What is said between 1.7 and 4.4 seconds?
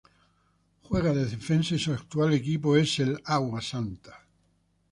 y su actual equipo es el Água Santa.